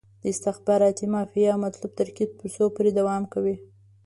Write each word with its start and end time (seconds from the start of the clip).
د 0.21 0.23
استخباراتي 0.33 1.05
مافیا 1.13 1.51
مطلوب 1.63 1.91
ترکیب 1.99 2.29
تر 2.39 2.47
څو 2.55 2.63
پورې 2.75 2.91
دوام 2.99 3.23
کوي. 3.33 3.55